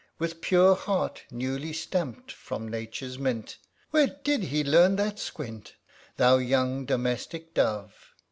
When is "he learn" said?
4.45-4.95